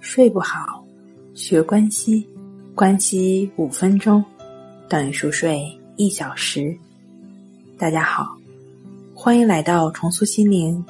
[0.00, 0.84] 睡不好，
[1.34, 2.24] 学关西，
[2.72, 4.24] 关西五分钟
[4.88, 5.60] 等于熟睡
[5.96, 6.74] 一小时。
[7.76, 8.36] 大家好，
[9.12, 10.82] 欢迎来到重塑心灵，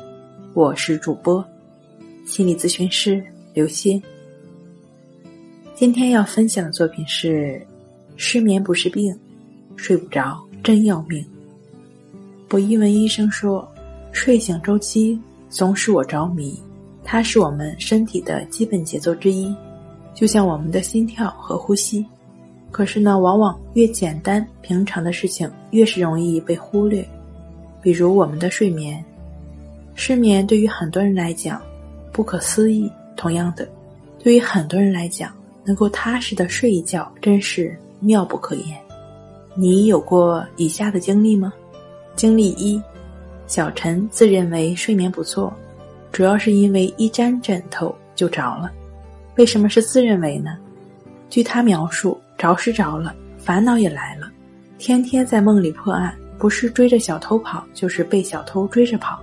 [0.52, 1.42] 我是主播
[2.26, 3.24] 心理咨询师
[3.54, 4.00] 刘欣。
[5.74, 7.66] 今天要分享的作品是：
[8.16, 9.18] 失眠不是病，
[9.74, 11.24] 睡不着真要命。
[12.46, 13.66] 博一文医生说，
[14.12, 15.18] 睡醒周期
[15.48, 16.60] 总使我着迷。
[17.10, 19.56] 它是我们身体的基本节奏之一，
[20.12, 22.04] 就像我们的心跳和呼吸。
[22.70, 27.02] 可是呢，往往越简单平常的事情，越是容易被忽略。
[27.80, 29.02] 比如我们的睡眠，
[29.94, 31.62] 失眠对于很多人来讲
[32.12, 32.92] 不可思议。
[33.16, 33.66] 同样的，
[34.22, 35.32] 对于很多人来讲，
[35.64, 38.78] 能够踏实的睡一觉，真是妙不可言。
[39.54, 41.50] 你有过以下的经历吗？
[42.16, 42.78] 经历一：
[43.46, 45.50] 小陈自认为睡眠不错。
[46.18, 48.68] 主要是因为一沾枕头就着了，
[49.36, 50.58] 为什么是自认为呢？
[51.30, 54.28] 据他描述，着是着了，烦恼也来了，
[54.78, 59.22] 天天在梦里破案，不是追着小偷跑，就是被小偷追着跑，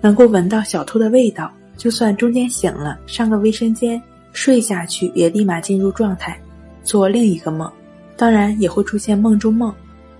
[0.00, 6.40] 能够闻到小偷的味道，就算中间醒了，上个卫生间，睡下去也立马进入状态，
[6.82, 7.70] 做另一个梦，
[8.16, 9.70] 当然也会出现梦中梦，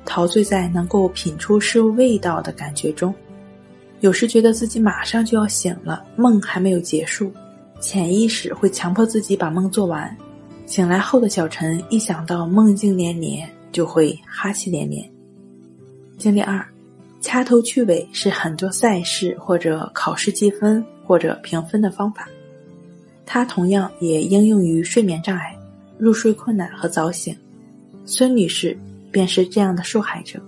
[0.04, 3.14] 陶醉在能够品出事物味道的感觉中。
[4.02, 7.32] 有时觉得自己马上就要醒了，梦还没有结束，
[7.80, 10.14] 潜意识会强迫自己把梦做完。
[10.66, 15.08] 醒来后的小陈一想到梦境连连，就会哈气连连。
[16.18, 16.66] 经历二，
[17.20, 22.28] 掐头去尾是很多赛事或者考试计分或者评分的方法，
[23.24, 25.56] 它同样也应用于睡眠障碍、
[25.96, 27.36] 入睡困难和早醒。
[28.04, 28.76] 孙女士
[29.12, 30.40] 便是这样的受害者，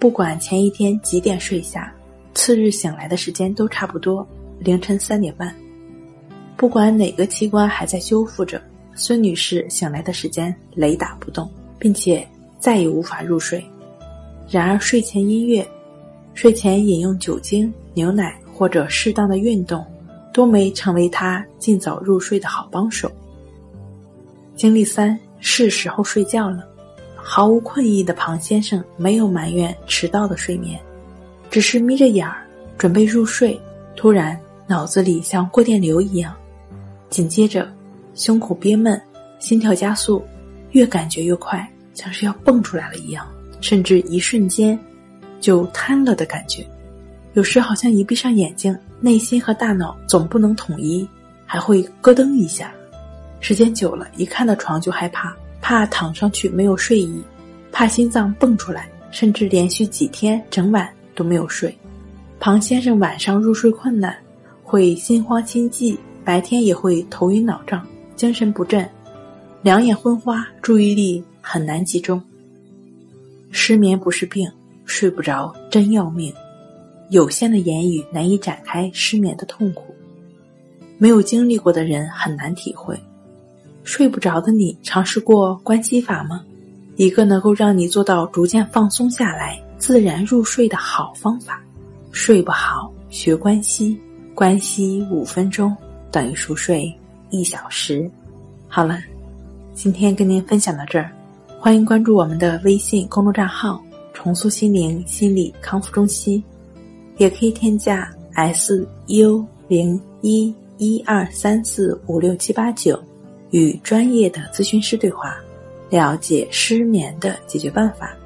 [0.00, 1.92] 不管前一天几点睡下。
[2.36, 4.24] 次日醒来的时间都差不多，
[4.58, 5.52] 凌晨三点半。
[6.54, 8.62] 不管哪个器官还在修复着，
[8.94, 12.26] 孙女士醒来的时间雷打不动，并且
[12.60, 13.64] 再也无法入睡。
[14.48, 15.66] 然而，睡前音乐、
[16.34, 19.84] 睡前饮用酒精、牛奶或者适当的运动，
[20.32, 23.10] 都没成为她尽早入睡的好帮手。
[24.54, 26.66] 经历三，是时候睡觉了。
[27.16, 30.78] 毫无困意的庞先生没有埋怨迟到的睡眠。
[31.56, 32.46] 只是眯着眼儿
[32.76, 33.58] 准备入睡，
[33.96, 36.36] 突然脑子里像过电流一样，
[37.08, 37.66] 紧接着
[38.14, 39.00] 胸口憋闷，
[39.38, 40.22] 心跳加速，
[40.72, 43.26] 越感觉越快，像是要蹦出来了一样，
[43.62, 44.78] 甚至一瞬间
[45.40, 46.62] 就瘫了的感觉。
[47.32, 51.08] 有时好像一闭上眼睛，内心和大脑总不能统一，
[51.46, 52.70] 还会咯噔一下。
[53.40, 57.22] 时间久了，一看到床就害怕，怕躺上去没有睡意，
[57.72, 60.86] 怕心脏蹦出来，甚至连续几天整晚。
[61.16, 61.76] 都没有睡，
[62.38, 64.16] 庞先生晚上入睡困难，
[64.62, 67.84] 会心慌心悸，白天也会头晕脑胀、
[68.14, 68.88] 精神不振、
[69.62, 72.22] 两眼昏花，注意力很难集中。
[73.50, 74.48] 失眠不是病，
[74.84, 76.32] 睡不着真要命。
[77.08, 79.94] 有限的言语难以展开失眠的痛苦，
[80.98, 82.98] 没有经历过的人很难体会。
[83.84, 86.44] 睡不着的你，尝试过关系法吗？
[86.96, 89.62] 一个能够让你做到逐渐放松下来。
[89.78, 91.62] 自然入睡的好方法，
[92.10, 93.98] 睡不好学关西，
[94.34, 95.76] 关西五分钟
[96.10, 96.92] 等于熟睡
[97.30, 98.10] 一小时。
[98.68, 98.98] 好了，
[99.74, 101.10] 今天跟您分享到这儿，
[101.58, 103.82] 欢迎关注我们的微信公众账号
[104.12, 106.42] “重塑心灵心理康复中心”，
[107.18, 112.98] 也可以添加 “s u 零一一二三四五六七八九”
[113.52, 115.36] 与专业的咨询师对话，
[115.90, 118.16] 了解失眠的解决办法。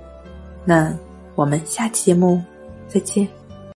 [0.65, 0.97] 那。
[1.41, 2.45] 我们下期节目
[2.87, 3.40] 再见。